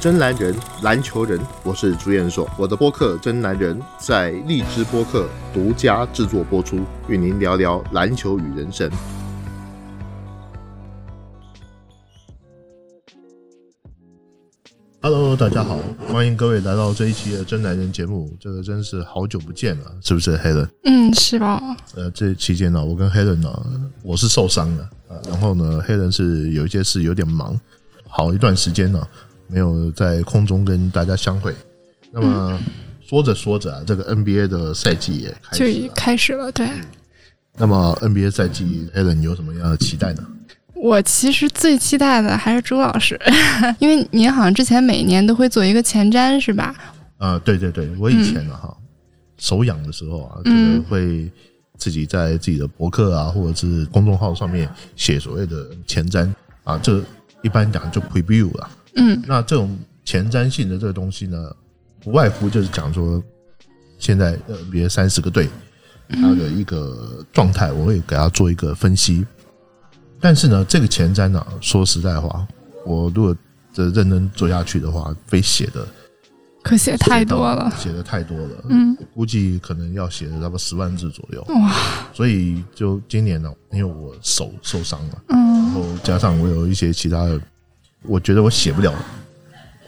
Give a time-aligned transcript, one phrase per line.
[0.00, 2.48] 真男人，篮球人，我是朱彦硕。
[2.56, 8.88] 我的播客《真男人》在荔枝播客独家制作播出，与您聊聊篮球与人生。
[15.02, 18.32] Hello，大家好，欢迎各位来到这一期的《真男人》节目。
[18.38, 20.68] 这个真是好久不见了，是不是，Helen？
[20.84, 21.60] 嗯，是吧？
[21.96, 23.50] 呃，这期间呢，我跟 Helen 呢，
[24.04, 27.60] 我是受伤了啊，然后呢，Helen 是有一些事有点忙，
[28.06, 29.04] 好一段时间呢。
[29.48, 31.54] 没有在空中跟大家相会，
[32.12, 32.58] 那么
[33.04, 36.68] 说着说着啊，这个 NBA 的赛季也开始就开始了，对。
[37.56, 40.24] 那么 NBA 赛季，Allen 你有什么样的期待呢？
[40.74, 43.20] 我其实最期待的还是朱老师，
[43.80, 46.72] 因为您好像之前每年都会做一个前瞻，是吧？
[47.16, 48.72] 啊，对对对，我以前呢哈，
[49.38, 51.28] 手痒的时候啊，这个会
[51.76, 57.02] 自己在自己的博客啊，或者是公众号上面写所谓的前瞻啊，这
[57.42, 58.70] 一般讲就 preview 了。
[58.98, 61.54] 嗯，那这种前瞻性的这个东西呢，
[62.00, 63.22] 不外乎就是讲说，
[63.98, 65.48] 现在呃，比如三十个队，
[66.08, 69.24] 它的一个状态，我会给他做一个分析。
[70.20, 72.46] 但是呢，这个前瞻呢，说实在话，
[72.84, 73.36] 我如果
[73.72, 75.86] 这认真做下去的话，非写的
[76.62, 78.64] 可写太多了，写的太多了。
[78.68, 81.44] 嗯，估计可能要写差不多十万字左右。
[81.54, 81.72] 哇！
[82.12, 87.40] 所以就今年呢，因为我手受伤了，嗯，然后加上我有一些其他的。
[88.02, 88.94] 我觉得我写不了，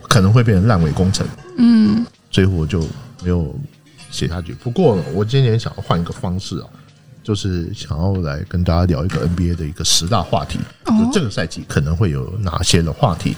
[0.03, 1.27] 可能会变成烂尾工程。
[1.59, 2.81] 嗯，所以我就
[3.23, 3.55] 没有
[4.11, 4.53] 写下去。
[4.55, 6.67] 不过我今年想要换一个方式啊，
[7.23, 13.37] 就是想要来跟大家聊一个 NBA 的一个十大话题，就这个赛季可能会有哪些的话题，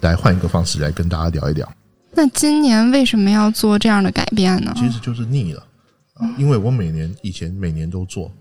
[0.00, 1.70] 来换一个方式来跟大家聊一聊。
[2.12, 4.72] 那今年为什么要做这样的改变呢？
[4.74, 5.62] 其实就是腻了，
[6.36, 8.32] 因为我每年以前每年都做，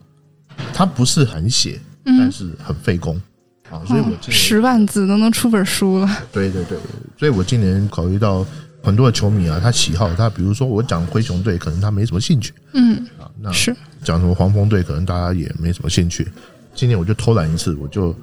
[0.74, 3.22] 它不是很写，但是很费工。
[3.70, 6.10] 啊，所以我十万字都能出本书了。
[6.32, 6.78] 对对对，
[7.18, 8.46] 所以我今年考虑到
[8.82, 12.54] 很多的球迷啊，他喜好他，比如说我讲灰熊队，可能他没什么兴趣。
[12.74, 16.28] 嗯，啊，那是讲什么黄蜂队，可能大家也没什么兴趣。
[16.74, 18.16] 今年我就偷懒一次，我就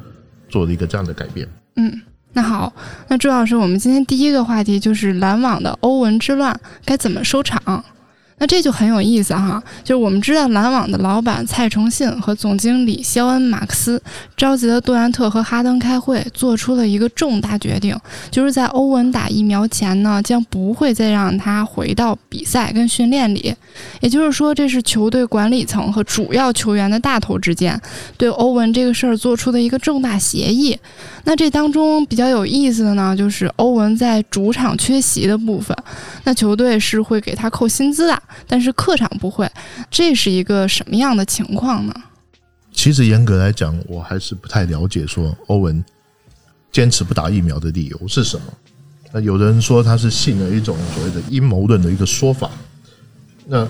[0.49, 1.47] 做了一个这样的改变。
[1.77, 2.01] 嗯，
[2.33, 2.73] 那好，
[3.09, 7.85] 那朱老师，我们今天第一个话题就是篮网的欧文之乱该怎么收场？
[8.39, 14.03] 那这就很有意思哈，就是我们知道篮网的老板蔡崇信和总经理肖恩·马克思
[14.37, 17.99] 召集了杜兰特和哈登开会，做出了一个重大决定，
[18.31, 23.55] 就是在欧文打疫苗前呢，将不会再让他回到比赛跟训练里。
[24.01, 27.81] 也就是说，这是球队管理层和主要球员的大头之间
[28.19, 30.79] 对欧文这个事儿做出的一个重大协议。
[31.25, 35.75] 那这当中比较有意思的呢，就是欧文在主场缺席的部分，
[36.25, 38.23] 那球队是会给他扣薪资的。
[38.47, 39.51] 但是客场不会，
[39.91, 41.95] 这是一个什么样的情况呢？
[42.73, 45.83] 其实严格来讲，我还是不太了解说欧文
[46.71, 48.47] 坚持不打疫苗的理由是什么。
[49.13, 52.51] 那有人说他是信了一种所谓的阴谋论的一个说法。
[53.47, 53.67] 那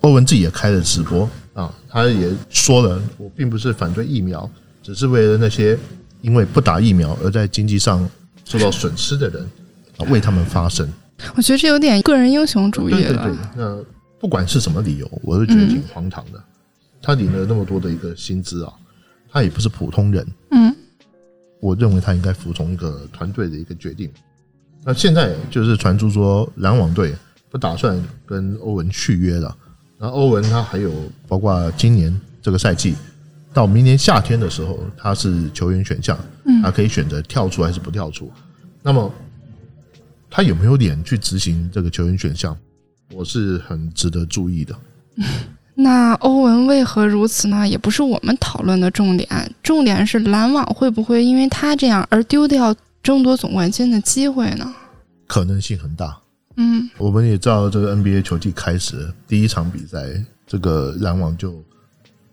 [0.00, 4.50] 欧文自己也开了直播啊，他也说了，我并不是反对疫苗，
[4.82, 5.78] 只是为了那些
[6.20, 8.08] 因为不打疫苗而在经济上
[8.44, 9.48] 受到损失的人
[9.98, 10.90] 啊，为他们发声。
[11.34, 13.00] 我觉得这有点个人英雄主义了。
[13.00, 13.84] 对对对，那
[14.20, 16.42] 不管是什么理由，我都觉得挺荒唐的。
[17.00, 18.72] 他领了那么多的一个薪资啊，
[19.30, 20.26] 他也不是普通人。
[20.50, 20.74] 嗯，
[21.60, 24.10] 我认为他应该服从一个团队的一个决定。
[24.84, 27.14] 那现在就是传出说篮网队
[27.50, 29.56] 不打算跟欧文续约了。
[29.98, 30.92] 那欧文他还有
[31.26, 32.94] 包括今年这个赛季
[33.54, 36.18] 到明年夏天的时候，他是球员选项，
[36.62, 38.30] 他可以选择跳出还是不跳出。
[38.82, 39.12] 那么。
[40.36, 42.54] 他有没有脸去执行这个球员选项？
[43.10, 44.76] 我是很值得注意的。
[45.74, 47.66] 那欧文为何如此呢？
[47.66, 49.26] 也不是我们讨论的重点，
[49.62, 54.70] 重点是篮网会不会因为他这样而丢掉争夺总冠军的机会呢？
[55.26, 56.14] 可能性很大。
[56.56, 61.64] 嗯，我们也知道，这个 NBA 球季开始第一场比赛，这个篮网就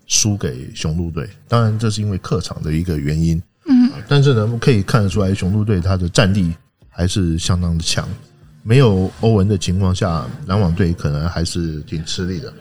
[0.06, 1.26] 输给雄鹿队。
[1.48, 3.42] 当然，这是因为客场的一个原因。
[3.64, 6.52] 嗯，但是呢，可以看得出来，雄鹿队他的战力。
[6.96, 8.08] 还是相当的强，
[8.62, 12.52] 没有欧文的情况下，篮网队可能还是挺吃力的。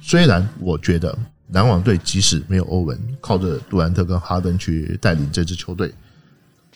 [0.00, 1.16] 虽然我觉得
[1.48, 5.92] 篮网队即使没有欧文，靠着杜兰特跟哈登去带领这支球队，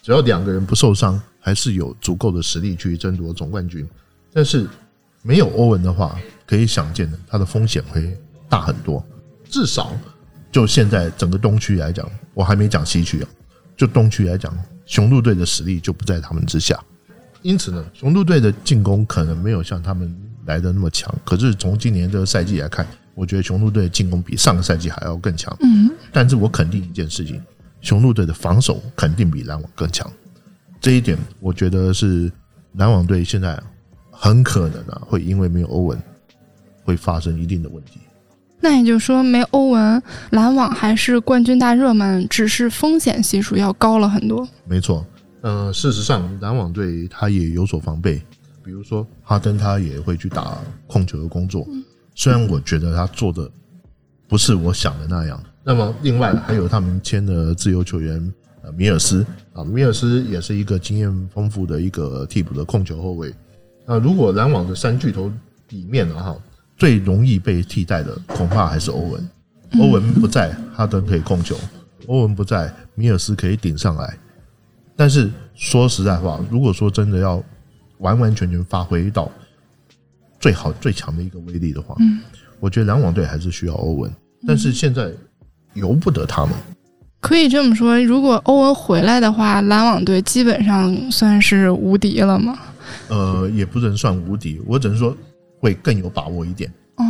[0.02, 3.88] 只要两个人不受伤，还是有足够的实力去争夺总冠军。
[4.32, 4.68] 但是
[5.22, 8.16] 没有欧文的话，可以想见的，他的风险会
[8.48, 9.04] 大很多。
[9.48, 9.96] 至少
[10.50, 13.28] 就现在整个东区来讲，我还没讲西区啊，
[13.76, 14.56] 就东区来讲。
[14.86, 16.82] 雄鹿队的实力就不在他们之下，
[17.42, 20.16] 因此呢，雄鹿队的进攻可能没有像他们
[20.46, 21.14] 来的那么强。
[21.24, 25.54] 可是从今年这个赛季来看，我觉得雄鹿队的进攻比上个赛季还要更强。
[25.60, 27.42] 嗯，但是我肯定一件事情，
[27.80, 30.10] 雄鹿队的防守肯定比篮网更强。
[30.80, 32.30] 这一点我觉得是
[32.74, 33.60] 篮网队现在
[34.10, 36.00] 很可能啊，会因为没有欧文，
[36.84, 37.98] 会发生一定的问题。
[38.68, 44.44] 那也就是说，没欧文，篮网还是冠军大热门，只是风险系数要高了很多。
[44.64, 45.06] 没错，
[45.42, 48.20] 呃，事实上，篮网队他也有所防备，
[48.64, 50.58] 比如说哈登他也会去打
[50.88, 51.64] 控球的工作，
[52.16, 53.48] 虽然我觉得他做的
[54.26, 55.40] 不是我想的那样。
[55.62, 58.34] 那么，另外还有他们签的自由球员
[58.64, 63.32] 呃米尔斯啊，米尔斯也是一个经验丰富的一个替补的控球后卫。
[63.86, 65.30] 那如果篮网的三巨头
[65.68, 66.36] 里面呢，哈。
[66.76, 69.30] 最容易被替代的恐怕还是欧文。
[69.80, 71.56] 欧文不在，哈登可以控球；
[72.06, 74.16] 欧文不在，米尔斯可以顶上来。
[74.94, 77.42] 但是说实在话，如果说真的要
[77.98, 79.30] 完完全全发挥到
[80.38, 81.96] 最好最强的一个威力的话，
[82.60, 84.10] 我觉得篮网队还是需要欧文。
[84.46, 85.10] 但是现在
[85.74, 86.54] 由不得他们。
[87.20, 92.56] 可以这么说，如果欧文回来的话，篮网队基本上算是无敌了吗？
[93.08, 95.14] 呃，也不能算无敌，我只能说。
[95.58, 97.04] 会更有把握一点哦。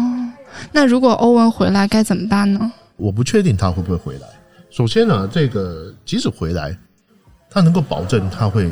[0.72, 2.72] 那如果欧文回来该怎么办呢？
[2.96, 4.28] 我不确定他会不会回来。
[4.70, 6.76] 首先呢，这个即使回来，
[7.50, 8.70] 他能够保证他会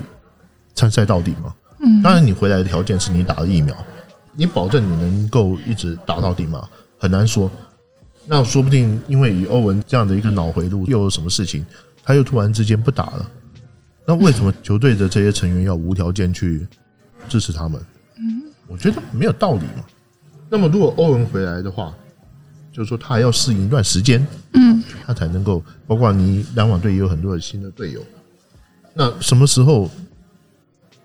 [0.75, 1.55] 参赛到底吗？
[1.81, 2.03] 嗯。
[2.03, 3.77] 当然，你回来的条件是你打了疫苗，
[4.35, 6.69] 你保证你能够一直打到底吗？
[6.99, 7.51] 很难说。
[8.27, 11.65] 那说不定因为以欧文这样的一个脑回路，又有什么事情，
[12.03, 13.31] 他又突然之间不打了。
[14.07, 16.67] 那为什么球队的这些成员要无条件去
[17.29, 17.81] 支持他们？
[18.67, 19.85] 我觉得没有道理嘛。
[20.49, 21.95] 那么，如果欧文回来的话，
[22.73, 25.63] 就是说他还要适应一段时间，嗯，他才能够。
[25.87, 28.03] 包括你篮网队也有很多的新的队友，
[28.95, 29.91] 那什么时候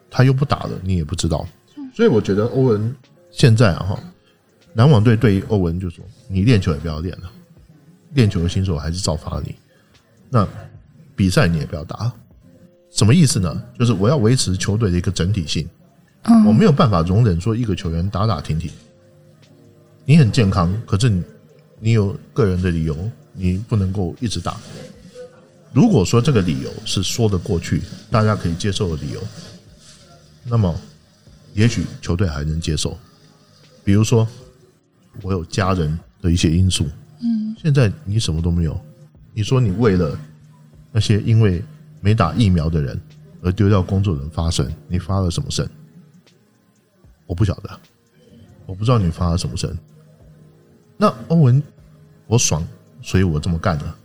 [0.09, 1.47] 他又不打了，你也不知道。
[1.93, 2.95] 所以我觉得欧文
[3.31, 3.99] 现在啊，哈，
[4.73, 7.29] 篮网队对于欧文就说：你练球也不要练了，
[8.13, 9.53] 练球的新手还是照罚你。
[10.29, 10.47] 那
[11.15, 12.11] 比赛你也不要打，
[12.91, 13.63] 什么意思呢？
[13.77, 15.67] 就是我要维持球队的一个整体性。
[16.45, 18.69] 我没有办法容忍说一个球员打打停停。
[20.05, 21.23] 你很健康，可是你
[21.79, 22.95] 你有个人的理由，
[23.33, 24.57] 你不能够一直打。
[25.71, 29.21] 如果说这个理由是说得过去，大家可以接受的理由，
[30.45, 30.75] 那么
[31.53, 32.97] 也许球队还能接受。
[33.83, 34.27] 比如说，
[35.21, 36.87] 我有家人的一些因素。
[37.21, 38.79] 嗯，现在你什么都没有，
[39.33, 40.19] 你说你为了
[40.91, 41.63] 那些因为
[42.01, 42.99] 没打疫苗的人
[43.41, 45.67] 而丢掉工作人发声，你发了什么声？
[47.29, 47.79] 我不晓得，
[48.65, 49.77] 我不知道你发了什么声。
[50.97, 51.61] 那欧文，
[52.25, 52.67] 我爽，
[53.03, 53.95] 所以我这么干了。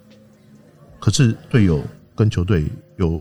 [1.00, 1.82] 可是队友
[2.14, 2.66] 跟球队
[2.98, 3.18] 有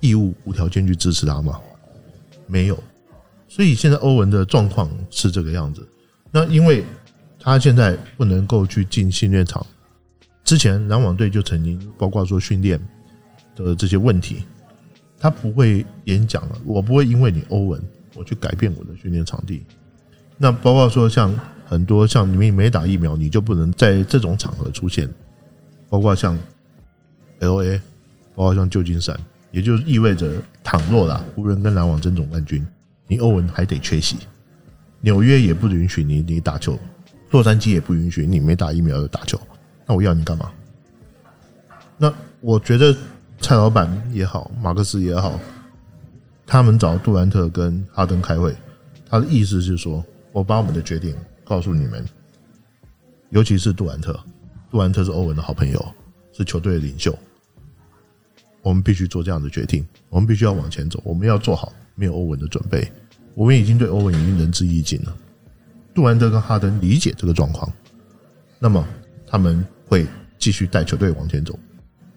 [0.00, 1.60] 义务无条件去支持他吗？
[2.48, 2.76] 没有。
[3.46, 5.86] 所以现在欧文的状况是这个样子。
[6.32, 6.84] 那因为
[7.38, 9.64] 他现在不能够去进训练场，
[10.42, 12.84] 之前篮网队就曾经包括说训练
[13.54, 14.42] 的这些问题，
[15.20, 16.58] 他不会演讲了。
[16.64, 17.80] 我不会因为你欧文。
[18.14, 19.62] 我去改变我的训练场地，
[20.36, 21.34] 那包括说像
[21.66, 25.08] 很多像你们没打疫苗，你就不能在这种场合出现，
[25.88, 26.38] 包括像
[27.40, 27.78] L A，
[28.34, 29.18] 包括像旧金山，
[29.50, 30.32] 也就意味着
[30.62, 32.64] 倘若啦湖人跟篮网争总冠军，
[33.06, 34.16] 你欧文还得缺席，
[35.00, 36.78] 纽约也不允许你你打球，
[37.30, 39.40] 洛杉矶也不允许你没打疫苗的打球，
[39.86, 40.52] 那我要你干嘛？
[41.96, 42.94] 那我觉得
[43.40, 45.38] 蔡老板也好，马克思也好。
[46.46, 48.54] 他们找杜兰特跟哈登开会，
[49.08, 52.04] 他的意思是说：“我把我们的决定告诉你们，
[53.30, 54.18] 尤其是杜兰特。
[54.70, 55.94] 杜兰特是欧文的好朋友，
[56.32, 57.16] 是球队的领袖。
[58.60, 62.90] 我们必须做这样的决定，我们必须要往前走，我们要做好没有欧文的准备。
[63.34, 65.16] 我们已经对欧文已经仁至义尽了。
[65.94, 67.72] 杜兰特跟哈登理解这个状况，
[68.58, 68.86] 那么
[69.26, 70.06] 他们会
[70.38, 71.58] 继续带球队往前走，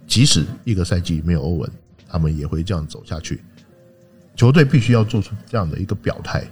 [0.06, 1.72] 即使一个赛季没有欧文，
[2.08, 3.42] 他们也会这样走下去。”
[4.38, 6.44] 球队必须要做出这样的一个表态，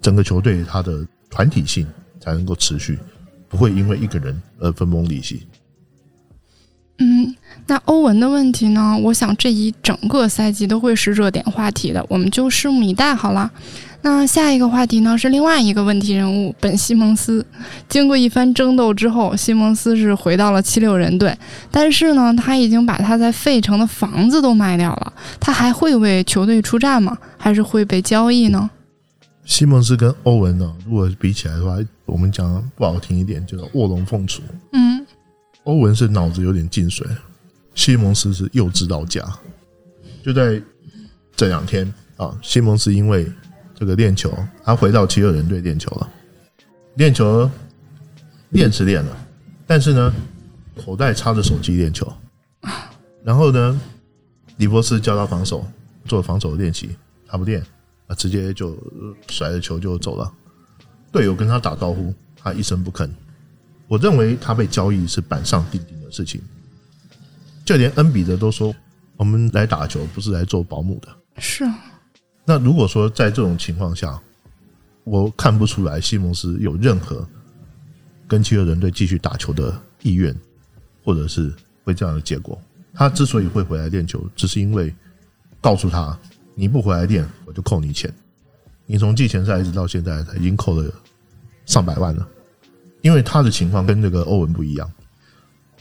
[0.00, 1.86] 整个球队它的团体性
[2.20, 2.96] 才能够持续，
[3.48, 5.46] 不会因为一个人而分崩离析。
[6.98, 7.34] 嗯，
[7.66, 8.96] 那欧文的问题呢？
[9.02, 13.50] 我想这一整个赛季都会是热点话题的，我们就拭目以待好了。
[14.08, 17.44] 那下一个话题呢是另外一个问题人物本西蒙斯。
[17.88, 21.36] 经过一番争斗之后，西蒙斯是回到了七六人队，
[21.72, 25.12] 但是呢，他已经把他在费城的房子都卖掉了。
[25.40, 27.18] 他还会为球队出战吗？
[27.36, 28.70] 还是会被交易呢？
[29.44, 34.40] 西蒙斯跟欧文呢，如果比起来的话，我们讲不好听一点，就是卧龙凤雏。
[34.70, 35.04] 嗯，
[35.64, 37.04] 欧文是脑子有点进水，
[37.74, 39.20] 西蒙斯是幼稚到家。
[40.24, 40.62] 就在
[41.34, 43.26] 这两天啊，西蒙斯因为
[43.78, 46.10] 这个练球，他回到七六人队练球了。
[46.94, 47.48] 练球
[48.48, 49.16] 练是练了，
[49.66, 50.14] 但是呢，
[50.82, 52.10] 口袋插着手机练球。
[53.22, 53.80] 然后呢，
[54.56, 55.66] 李博斯教他防守，
[56.06, 57.60] 做防守的练习，他不练，
[58.06, 58.74] 啊，直接就
[59.28, 60.32] 甩着球就走了。
[61.12, 63.10] 队友跟他打招呼，他一声不吭。
[63.88, 66.40] 我认为他被交易是板上钉钉的事情，
[67.64, 68.74] 就连恩比德都说，
[69.16, 71.08] 我们来打球不是来做保姆的。
[71.38, 71.78] 是啊，
[72.46, 74.18] 那如果说在这种情况下，
[75.04, 77.26] 我看不出来西蒙斯有任何
[78.28, 80.34] 跟七六人队继续打球的意愿，
[81.04, 81.52] 或者是
[81.84, 82.58] 会这样的结果。
[82.94, 84.94] 他之所以会回来练球，只是因为
[85.60, 86.18] 告诉他，
[86.54, 88.12] 你不回来练，我就扣你钱。
[88.86, 90.90] 你从季前赛一直到现在，他已经扣了
[91.66, 92.26] 上百万了。
[93.02, 94.90] 因为他的情况跟这个欧文不一样，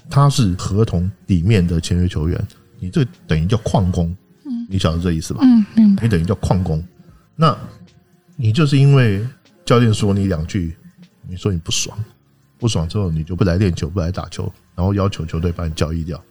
[0.09, 2.47] 他是合同里面的签约球员，
[2.79, 4.15] 你这等于叫旷工，
[4.69, 5.41] 你晓得这意思吧？
[5.43, 6.03] 嗯，明白。
[6.03, 6.83] 你等于叫旷工，
[7.35, 7.57] 那
[8.35, 9.25] 你就是因为
[9.63, 10.75] 教练说你两句，
[11.27, 11.97] 你说你不爽，
[12.57, 16.21] 不爽之后你就不来练球，不来打球，然后要求球队把你交易掉，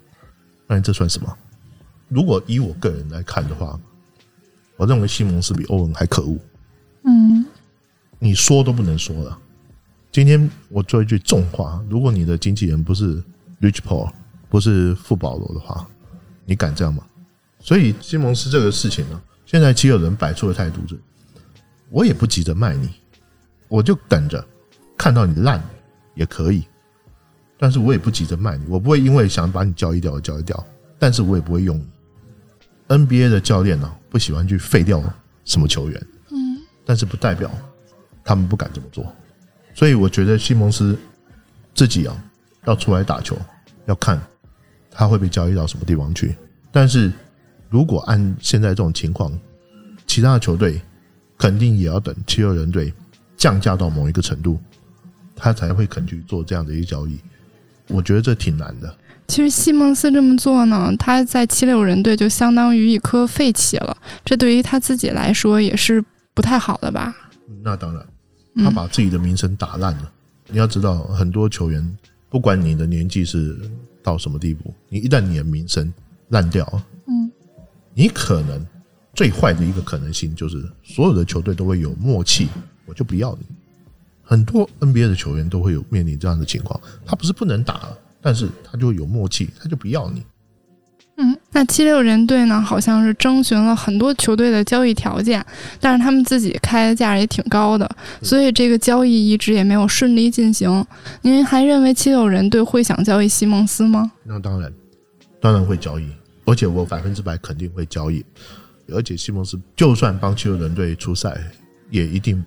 [0.66, 1.36] 那你这算什么？
[2.08, 3.78] 如果以我个人来看的话，
[4.76, 6.38] 我认为西蒙斯比欧文还可恶。
[7.04, 7.44] 嗯，
[8.18, 9.38] 你说都不能说了。
[10.12, 13.22] 今天我说一句重话：如果你的经纪人不是
[13.60, 14.10] Rich Paul，
[14.48, 15.88] 不是富保罗的话，
[16.44, 17.04] 你敢这样吗？
[17.64, 21.00] 所以西蒙斯这个事情呢，现在其有人摆出的态度是：
[21.88, 22.90] 我也不急着卖你，
[23.68, 24.47] 我就等着
[24.99, 25.64] 看到你烂
[26.14, 26.62] 也可以，
[27.56, 30.62] 但是我也不急着卖你，我不会因为想把你交易掉而交易掉，
[30.99, 31.87] 但是我也不会用你
[32.87, 35.02] NBA 的教练呢不喜欢去废掉
[35.47, 37.50] 什么球员，嗯，但是不代表
[38.23, 39.11] 他们不敢这么做。
[39.73, 40.99] 所以我觉得西蒙斯
[41.75, 42.14] 自己啊
[42.66, 43.38] 要出来打球，
[43.87, 44.21] 要看
[44.90, 46.37] 他会被交易到什么地方去。
[46.71, 47.11] 但是
[47.74, 49.36] 如果按现在这种情况，
[50.06, 50.80] 其他的球队
[51.36, 52.94] 肯定也要等七六人队
[53.36, 54.60] 降价到某一个程度，
[55.34, 57.18] 他才会肯去做这样的一个交易。
[57.88, 58.96] 我觉得这挺难的。
[59.26, 66.00] 其实西蒙斯这么做呢，他在七六人队就相当于一颗废弃了，这对于他自己来说也是
[66.32, 67.12] 不太好的吧？
[67.64, 68.06] 那当然。
[68.62, 70.12] 他把自己的名声打烂了。
[70.46, 71.98] 你要知道，很多球员，
[72.30, 73.58] 不管你的年纪是
[74.00, 75.92] 到什么地步，你一旦你的名声
[76.28, 76.82] 烂掉，嗯，
[77.94, 78.66] 你可能
[79.14, 82.48] 最坏的一个可能性就是，所有的球队都会有默契，
[82.86, 83.46] 我就不要你。
[84.22, 87.88] 很多 NBA 的球员都会有面临这样的情况，他不是不能打，
[88.20, 90.22] 但是他就有默契，他就不要你。
[91.16, 92.60] 嗯，那七六人队呢？
[92.60, 95.44] 好像是征询了很多球队的交易条件，
[95.78, 97.88] 但是他们自己开的价也挺高的，
[98.20, 100.84] 所以这个交易一直也没有顺利进行。
[101.22, 104.10] 您还认为七六人队会想交易西蒙斯吗？
[104.24, 104.72] 那当然，
[105.40, 106.08] 当然会交易，
[106.44, 108.24] 而且我百分之百肯定会交易。
[108.92, 111.40] 而且西蒙斯就算帮七六人队出赛，
[111.90, 112.44] 也一定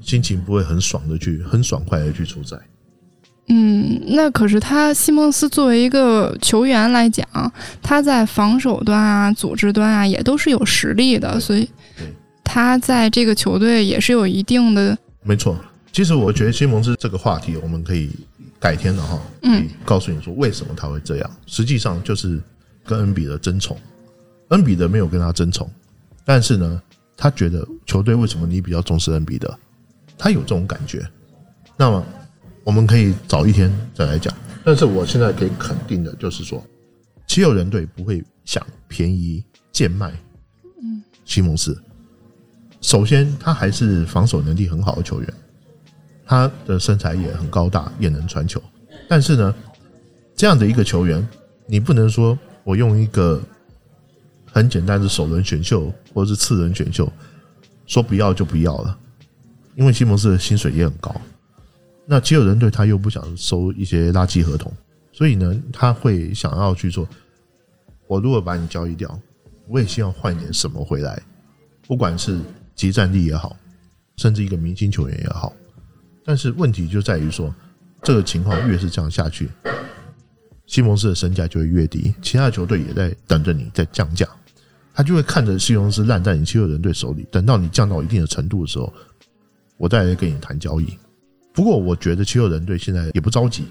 [0.00, 2.56] 心情不会很爽的去，很爽快的去出赛。
[3.48, 7.26] 嗯，那可是他西蒙斯作为一个球员来讲，
[7.82, 11.68] 他在防守端啊、组织端啊也都是有实力的，所以
[12.44, 14.96] 他在这个球队也是有一定的。
[15.24, 15.58] 没错，
[15.90, 18.10] 其实我觉得西蒙斯这个话题我们可以
[18.60, 21.30] 改天的哈，嗯，告诉你说为什么他会这样。
[21.46, 22.40] 实际上就是
[22.84, 23.76] 跟恩比德争宠，
[24.48, 25.70] 恩比德没有跟他争宠，
[26.24, 26.82] 但是呢，
[27.16, 29.52] 他觉得球队为什么你比较重视恩比德，
[30.16, 31.06] 他有这种感觉，
[31.76, 32.04] 那么。
[32.64, 36.64] 我们可以早一天再来讲，但是我现在可以肯定的就是说，
[37.26, 40.12] 七六人队不会想便宜贱卖。
[40.80, 41.76] 嗯，西蒙斯，
[42.80, 45.34] 首先他还是防守能力很好的球员，
[46.24, 48.62] 他的身材也很高大，也能传球。
[49.08, 49.52] 但是呢，
[50.36, 51.26] 这样的一个球员，
[51.66, 53.42] 你不能说我用一个
[54.50, 57.10] 很简单的首轮选秀或者是次轮选秀
[57.86, 58.98] 说不要就不要了，
[59.74, 61.14] 因为西蒙斯的薪水也很高。
[62.04, 64.72] 那七六人队他又不想收一些垃圾合同，
[65.12, 67.08] 所以呢，他会想要去做。
[68.06, 69.18] 我如果把你交易掉，
[69.68, 71.22] 我也希望换点什么回来，
[71.86, 72.38] 不管是
[72.74, 73.56] 集战力也好，
[74.16, 75.52] 甚至一个明星球员也好。
[76.24, 77.54] 但是问题就在于说，
[78.02, 79.48] 这个情况越是这样下去，
[80.66, 84.26] 西蒙斯的身价就会越低，其他球队也在等着你在降价，
[84.94, 88.92] 他就会看着西蒙斯烂在你七六人队手里，等到你降到一定的程度的时候，
[89.76, 90.96] 我再来跟你谈交易。
[91.52, 93.64] 不过，我觉得七六人队现在也不着急，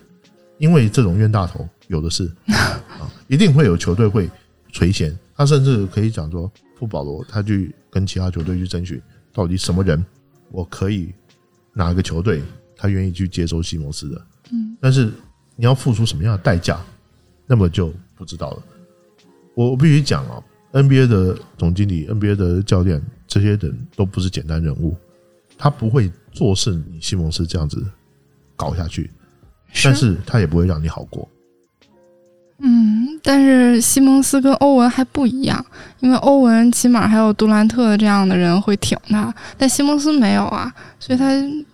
[0.60, 4.30] 因为这种冤大头有的是 啊，一定会有球队会
[4.72, 5.12] 垂涎。
[5.36, 9.02] 他甚至可以讲说，富保罗他去跟其他球队去争取，
[9.34, 10.06] 到底什么人
[10.52, 11.12] 我可以
[11.74, 12.44] 哪个球队
[12.76, 14.22] 他愿意去接收西蒙斯的？
[14.52, 15.12] 嗯，但是
[15.55, 16.79] 你要付出什么样的代价，
[17.46, 18.63] 那么就不知道了。
[19.53, 20.41] 我我必须讲啊
[20.72, 24.96] ，NBA 的总经理、NBA 的教练，这些人都不是简单人物。
[25.58, 27.86] 他不会做事，你西蒙斯这样子
[28.55, 29.12] 搞下去，
[29.84, 31.27] 但是他也不会让你好过。
[32.63, 35.63] 嗯，但是西蒙斯跟欧文还不一样，
[36.00, 41.29] 因为欧文起码还有杜兰特这样的人会挺他，但西蒙斯没有啊，所以他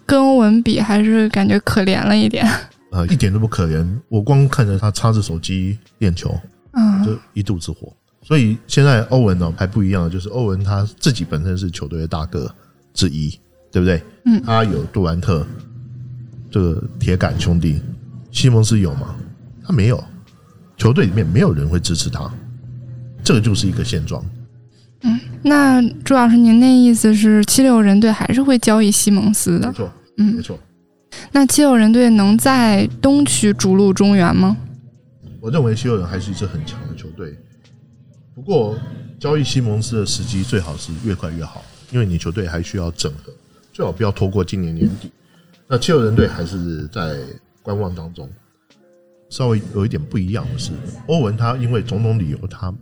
[0.05, 2.45] 跟欧文比还是感觉可怜了一点。
[2.91, 6.33] 呃，一点都不可怜，我光看着他插着手机练球，
[6.73, 7.91] 嗯，就一肚子火。
[8.23, 12.53] 所以现在欧文呢还不一样，就是欧文他自己本身是球队的大哥
[12.93, 13.29] 之一，
[13.71, 14.01] 对不对？
[14.25, 15.45] 嗯他有杜兰特
[16.51, 17.81] 这个铁杆兄弟，
[18.31, 19.15] 西蒙斯有吗？
[19.65, 20.03] 他没有，
[20.77, 22.29] 球队里面没有人会支持他，
[23.23, 24.23] 这个就是一个现状。
[25.01, 29.67] 嗯那朱老师，您那意思是七六人队还是会交易西蒙斯的？
[29.67, 30.59] 没错，嗯没嗯，错。
[31.31, 34.57] 那七六人队能在东区逐鹿中原吗？
[35.39, 37.37] 我认为七六人还是一支很强的球队，
[38.35, 38.77] 不过
[39.19, 43.31] 交易西蒙斯的时机最好是越快越好，因为你球队还需要整合，
[43.71, 45.11] 最好不要拖过今年年底。
[45.67, 47.17] 那七六人队还是在
[47.61, 48.29] 观望当中。
[49.29, 50.71] 稍微有一点不一样的是，
[51.07, 52.73] 欧文他因为种种理由，他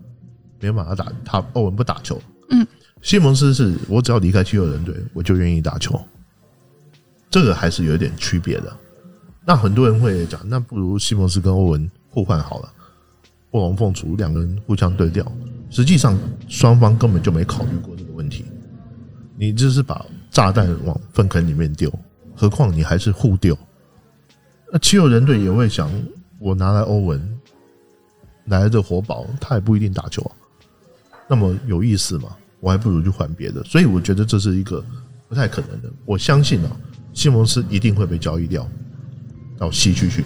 [0.60, 2.22] 没办法打，他欧文不打球。
[2.52, 2.66] 嗯，
[3.02, 6.00] 西蒙斯是我只要离开七六人队，我就愿意打球，
[7.30, 8.76] 这个还是有一点区别的。
[9.46, 12.74] 那很多人会讲，那不如西蒙斯跟欧文互换好了，
[13.52, 15.26] 卧龙凤雏，两个人互相对调。
[15.70, 16.18] 实际上，
[16.48, 18.46] 双方根本就没考虑过这个问题，
[19.38, 21.92] 你就是把炸弹往粪坑里面丢，
[22.36, 23.58] 何况你还是互丢。
[24.72, 25.92] 那七六人队也会想，
[26.40, 27.40] 我拿来欧文，
[28.46, 30.32] 来了这活宝，他也不一定打球啊，
[31.28, 32.36] 那么有意思吗？
[32.62, 33.64] 我还不如去换别的。
[33.64, 34.84] 所以我觉得这是一个
[35.28, 35.92] 不太可能的。
[36.06, 36.72] 我相信啊，
[37.16, 38.70] 西蒙斯一定会被交易掉
[39.58, 40.24] 到西区去，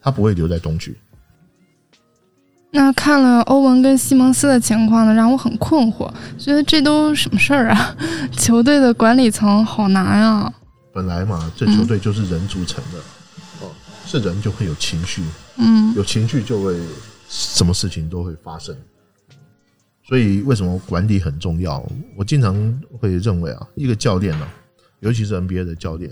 [0.00, 0.96] 他不会留在东区。
[2.72, 7.96] 那看了欧文跟西蒙斯的情况呢，让我很困惑，觉得这都什么事儿啊？
[8.32, 10.52] 球队的管理层好难啊！
[10.92, 12.98] 本来嘛，这球队就是人组成的，
[13.60, 13.70] 哦，
[14.06, 15.22] 是人就会有情绪，
[15.58, 16.76] 嗯有情绪就会
[17.28, 18.74] 什么事情都会发生。
[20.08, 21.86] 所以为什么管理很重要？
[22.16, 22.54] 我经常
[22.98, 24.48] 会认为啊，一个教练呢、
[25.04, 26.10] 尤其是 NBA 的教练，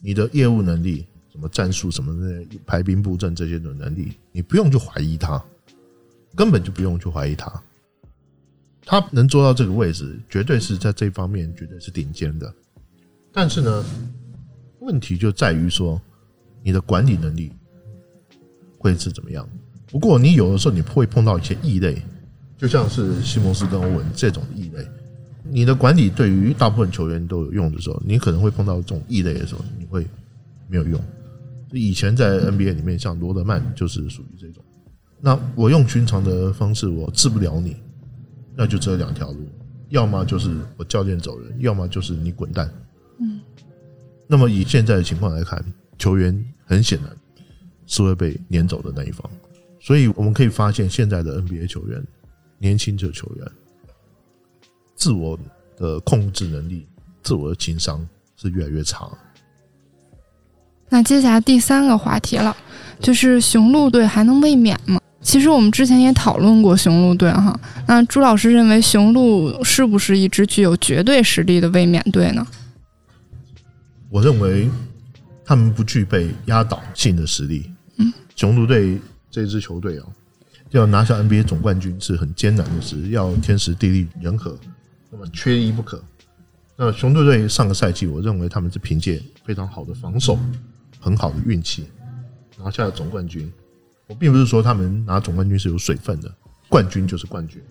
[0.00, 5.44] 你的业务能力、什么战术、什么的排兵布阵这些的能力，你不用去怀疑他，
[6.34, 7.62] 根本就不用去怀疑他。
[8.86, 12.50] 他能做到这个位置，绝对是在这方面绝对是顶尖的。
[13.30, 13.84] 但是呢，
[14.80, 16.00] 问题就在于说，
[16.62, 17.52] 你的管理能力
[18.78, 19.46] 会是怎么样？
[19.88, 22.00] 不过你有的时候你会碰到一些异类，
[22.56, 24.88] 就像是西蒙斯跟欧文这种异类。
[25.46, 30.06] 你的管理对于大部分球员都有用的时候，你可能会碰到这种异类的时候，你会
[30.68, 31.00] 没有用。
[31.72, 34.64] 以前在 NBA 里面，像罗德曼就是属于这种。
[35.20, 37.76] 那我用寻常的方式，我治不了你，
[38.54, 39.48] 那就只有两条路：
[39.88, 42.70] 要么就是我教练走人，要么就是你滚蛋。
[43.20, 43.40] 嗯。
[44.26, 45.64] 那么以现在的情况来看，
[45.98, 47.10] 球员很显然
[47.86, 49.28] 是会被撵走的那一方，
[49.80, 52.02] 所以我们可以发现，现在的 NBA 球员，
[52.58, 53.46] 年轻者球员，
[54.96, 55.38] 自我
[55.76, 56.86] 的控制能力、
[57.22, 59.08] 自我的情商是越来越差。
[60.88, 62.56] 那接下来第三个话题了，
[63.00, 65.00] 就是雄鹿队还能卫冕吗？
[65.20, 67.58] 其实我们之前也讨论过雄鹿队哈。
[67.88, 72.46] 那朱老师认为雄鹿是不是一支具有绝对实力的卫冕队呢？
[74.10, 74.70] 我认为
[75.44, 77.70] 他们不具备压倒性的实力。
[77.96, 80.06] 嗯，雄鹿队这支球队啊，
[80.70, 84.56] 要拿下 NBA 总冠军是很艰难的事，要天时地利人和，
[85.32, 86.02] 缺一不可。
[86.76, 90.38] 那雄鹿队上个赛季，我认为他们是凭借非常好的防守、
[90.98, 91.86] 很好的运气
[92.58, 93.50] 拿下了总冠军。
[94.06, 96.34] 我并不是说他们拿总冠军是有水分的，
[96.68, 97.62] 冠军就是冠军，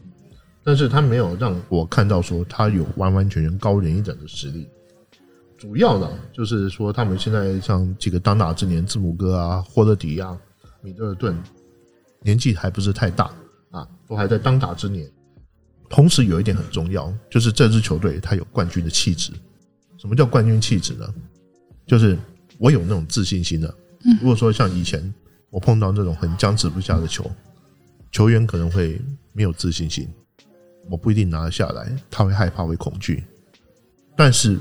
[0.64, 4.68] 但是他没有让我看到说他有完完全全高人一等的实力。
[5.58, 10.38] 主要呢，就是说他们现在像几个当打之年，字母哥啊、霍勒迪啊、
[10.82, 11.38] 米德尔顿，
[12.22, 13.32] 年纪还不是太大
[13.72, 15.10] 啊，都还在当打之年。
[15.94, 19.32] 同时有一点很重要，就是这支球队它有冠军的气质。
[20.00, 21.08] 什么叫冠军气质呢？
[21.86, 22.18] 就是
[22.58, 23.72] 我有那种自信心的。
[24.20, 25.14] 如果说像以前
[25.52, 27.30] 我碰到这种很僵持不下的球，
[28.12, 29.00] 球员可能会
[29.34, 30.08] 没有自信心，
[30.90, 33.24] 我不一定拿得下来，他会害怕，会恐惧。
[34.18, 34.60] 但是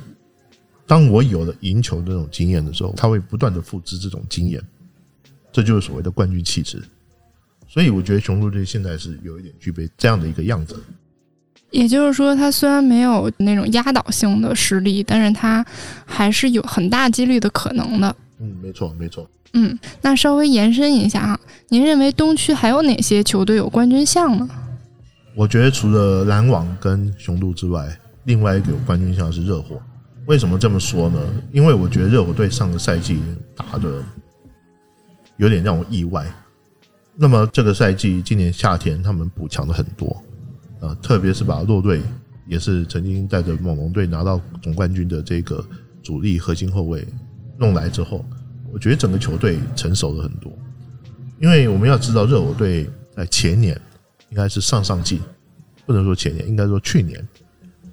[0.87, 4.63] 当我有了赢球的那种经验的时候，他会不断的复制这种经验，
[5.51, 6.83] 这就是所谓的冠军气质。
[7.67, 10.79] 所以我觉得雄鹿队现在是有一点具备这样的一个样子。
[11.73, 15.65] 也就是说，他虽然没有那种压倒性的实力，但是他
[16.07, 18.15] 还是有很大几率的可能的。
[18.39, 19.29] 嗯，没错，没错。
[19.55, 24.49] 嗯，那稍微延伸一下啊，您认为东区还有哪些球队有冠军相呢？
[25.35, 29.81] 我觉得除了篮网跟雄鹿之外，另外一个有冠军相是热火。
[30.27, 31.19] 为什么这么说呢？
[31.53, 33.21] 因为我觉得热火队上个赛季
[33.57, 34.03] 打的
[35.37, 36.25] 有点让我意外。
[37.15, 40.23] 那么这个赛季今年夏天他们补强的很多，
[40.83, 42.03] 呃，特别是把弱队
[42.45, 45.65] 也是曾经带着猛龙队拿到总冠军的这个
[46.03, 47.07] 主力核心后卫
[47.57, 48.25] 弄来之后，
[48.73, 50.53] 我觉得整个球队成熟了很多。
[51.39, 53.81] 因为我们要知道热火队在前年
[54.31, 55.21] 应该是上上季，
[55.87, 57.25] 不能说前年，应该说去年，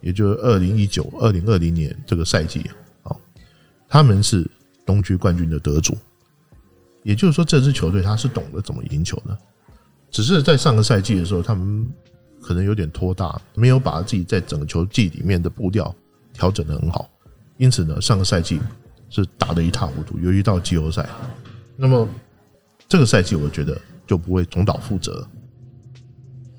[0.02, 2.68] 也就是二零一九、二零二零年这个赛季
[3.04, 3.16] 啊，
[3.88, 4.50] 他们是
[4.84, 5.96] 东区冠军的得主。
[7.04, 9.38] 也就是说，这支球队他是懂得怎么赢球的，
[10.10, 11.88] 只是在上个赛季的时候，他们
[12.42, 15.94] 可能有点拖大，没有把自己在整个球季里面的步调
[16.34, 17.10] 调整的很好，
[17.58, 18.60] 因此呢，上个赛季
[19.10, 20.18] 是打得一塌糊涂。
[20.20, 21.08] 由于到季后赛，
[21.76, 22.08] 那么
[22.88, 25.28] 这个赛季我觉得就不会重蹈覆辙。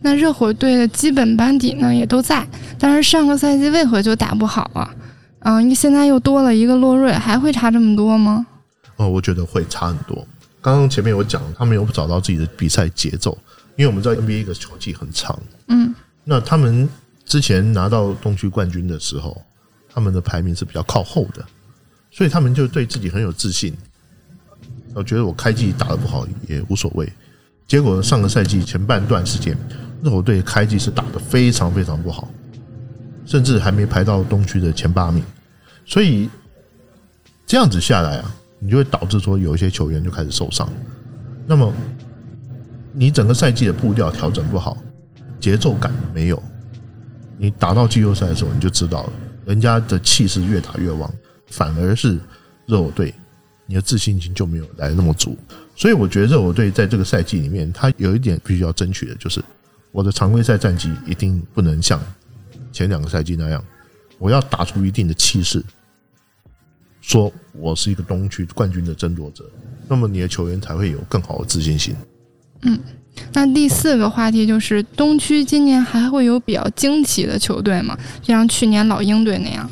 [0.03, 4.95] 那热火队的基本班底呢也都在，但是上个赛季为何就打不好啊？
[5.40, 8.47] 嗯，你现在又多了一个洛瑞，还会差这么多吗？
[8.97, 10.27] 哦，我觉得会差很多。
[10.62, 13.37] 刚刚前面我讲，他没有找到自己的比赛节奏，
[13.77, 15.38] 因为我们知道 NBA 一个球季很长，
[15.71, 16.87] 嗯，那他们
[17.25, 19.41] 之前拿到东区冠军的时候，
[19.89, 21.43] 他们的排名是比较靠后的，
[22.11, 23.75] 所以他们就对自己很有自信。
[24.95, 27.11] 我觉得我开季打得不好也无所谓。
[27.67, 29.57] 结果上个赛季前半段时间，
[30.03, 32.29] 热火队开季是打得非常非常不好，
[33.25, 35.25] 甚至还没排到东区的前八名。
[35.87, 36.29] 所以
[37.47, 38.37] 这样子下来啊。
[38.63, 40.71] 你就会导致说有一些球员就开始受伤，
[41.47, 41.73] 那么
[42.93, 44.77] 你整个赛季的步调调整不好，
[45.40, 46.42] 节奏感没有，
[47.38, 49.12] 你打到季后赛的时候你就知道了，
[49.46, 51.12] 人家的气势越打越旺，
[51.48, 52.18] 反而是
[52.66, 53.14] 热火队
[53.66, 55.37] 你的自信心就没有来那么足，
[55.74, 59.42] 所以我觉得热火队在这个赛季里面，他有一点必须要争取的就是
[59.92, 62.00] 我的常规赛战绩一定不能像
[62.70, 63.64] 前两个赛季那样，
[64.18, 65.64] 我要打出一定的气势。
[67.00, 69.50] 说我是一个东区冠军的争夺者，
[69.88, 71.96] 那么你的球员才会有更好的自信心。
[72.62, 72.79] 嗯，
[73.33, 77.96] 那第四个话题就是东区今年还会有比较惊奇的球队吗？
[78.20, 79.70] 就像去年老鹰队那样？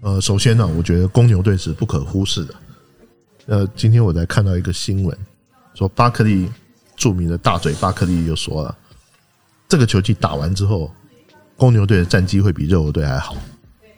[0.00, 2.54] 呃，首先呢，我觉得公牛队是不可忽视的。
[3.46, 5.16] 呃，今天我才看到一个新闻，
[5.74, 6.48] 说巴克利
[6.96, 8.76] 著名的大嘴巴克利又说了，
[9.68, 10.92] 这个球季打完之后，
[11.56, 13.36] 公牛队的战绩会比热火队还好，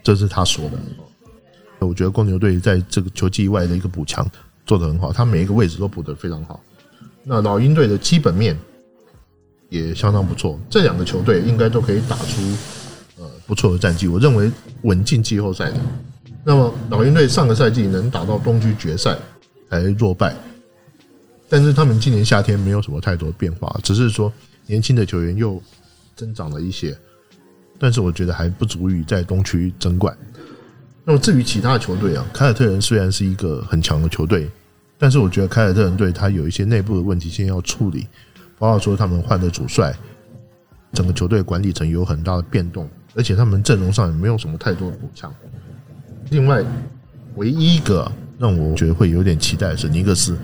[0.02, 0.78] 这是他说的。
[1.80, 4.26] 我觉得公牛队在这个球季以外的一个补强
[4.64, 6.60] 做得很好，他每一个位置都补得非常好。
[7.22, 8.58] 那老鹰队的基本面
[9.68, 12.42] 也相当不错，这两个球队应该都可以打出
[13.18, 14.08] 呃不错的战绩。
[14.08, 14.50] 我认为
[14.82, 15.76] 稳进季后赛的。
[16.42, 19.16] 那么老鹰队上个赛季能打到东区决赛
[19.68, 20.34] 还落败，
[21.48, 24.32] 但是他们今年夏天没有什么太多变化，只是说
[24.66, 25.62] 年轻的球员又
[26.16, 26.96] 增长了一些，
[27.78, 30.16] 但是我觉得还不足以在东区争冠。
[31.04, 34.48] 那么至于其他的球队啊，凯尔特人虽然是一个很强的球队，
[35.00, 38.06] 但是我觉得凯尔特人队他有一些内部的问题先要处理，
[38.58, 39.92] 包括说他们换的主帅，
[40.92, 45.34] 整个球队管理层有很大的变动，而且他们阵容上也没有什么太多的补强。
[46.28, 46.62] 另外，
[47.36, 50.36] 唯一一个让我觉得会有点期待的是尼克斯。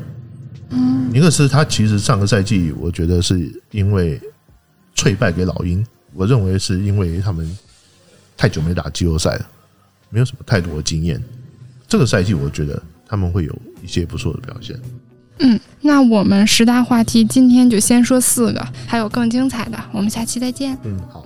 [0.71, 4.19] 嗯，尼克斯他其实上个赛季我觉得是因为
[4.95, 7.59] 脆败给老鹰，我认为是因为他们
[8.37, 9.47] 太久没打季后赛了。
[10.09, 11.23] 没有什么太多的经验，
[11.87, 14.79] 这个赛季我觉得他们会有一些不错的表现。
[15.39, 20.77] 嗯，那我们十大话题今天就先说四个，还有更精彩的，我们下期再见。
[20.83, 21.25] 嗯，好。